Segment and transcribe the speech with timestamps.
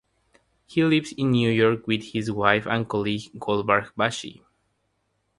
[0.65, 4.43] He lives in New York with his wife and colleague Golbarg Bashi.